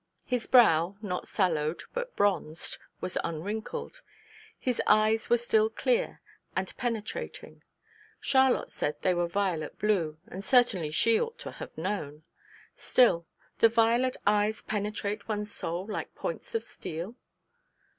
His 0.25 0.47
brow, 0.47 0.97
not 1.03 1.27
sallow 1.27 1.75
but 1.93 2.15
bronzed, 2.15 2.79
was 3.01 3.19
unwrinkled; 3.23 4.01
his 4.57 4.81
eyes 4.87 5.29
were 5.29 5.37
still 5.37 5.69
clear 5.69 6.21
and 6.55 6.75
penetrating 6.75 7.61
(Charlotte 8.19 8.71
said 8.71 8.95
they 9.03 9.13
were 9.13 9.27
violet 9.27 9.77
blue; 9.77 10.17
and 10.27 10.43
certainly 10.43 10.89
she 10.89 11.21
ought 11.21 11.37
to 11.37 11.51
have 11.51 11.77
known. 11.77 12.23
Still, 12.75 13.27
_do 13.59 13.71
violet 13.71 14.17
eyes 14.25 14.63
penetrate 14.63 15.27
one's 15.27 15.53
soul 15.53 15.85
like 15.85 16.15
points 16.15 16.55
of 16.55 16.63
steel? 16.63 17.15